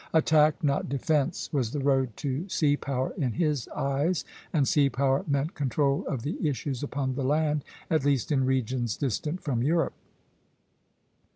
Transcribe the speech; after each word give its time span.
Attack, 0.15 0.63
not 0.63 0.89
defence, 0.89 1.53
was 1.53 1.69
the 1.69 1.79
road 1.79 2.17
to 2.17 2.49
sea 2.49 2.75
power 2.75 3.13
in 3.17 3.33
his 3.33 3.67
eyes; 3.67 4.25
and 4.51 4.67
sea 4.67 4.89
power 4.89 5.23
meant 5.27 5.53
control 5.53 6.03
of 6.07 6.23
the 6.23 6.37
issues 6.41 6.81
upon 6.81 7.13
the 7.13 7.23
land, 7.23 7.63
at 7.87 8.03
least 8.03 8.31
in 8.31 8.43
regions 8.43 8.97
distant 8.97 9.43
from 9.43 9.61
Europe. 9.61 9.93